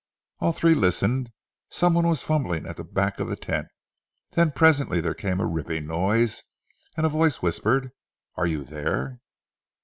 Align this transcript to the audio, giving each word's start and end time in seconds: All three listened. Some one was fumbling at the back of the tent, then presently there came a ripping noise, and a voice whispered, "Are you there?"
All 0.39 0.51
three 0.51 0.73
listened. 0.73 1.29
Some 1.69 1.93
one 1.93 2.07
was 2.07 2.23
fumbling 2.23 2.65
at 2.65 2.75
the 2.75 2.83
back 2.83 3.19
of 3.19 3.29
the 3.29 3.35
tent, 3.35 3.67
then 4.31 4.51
presently 4.51 4.99
there 4.99 5.13
came 5.13 5.39
a 5.39 5.45
ripping 5.45 5.85
noise, 5.85 6.41
and 6.97 7.05
a 7.05 7.09
voice 7.09 7.43
whispered, 7.43 7.91
"Are 8.35 8.47
you 8.47 8.63
there?" 8.63 9.19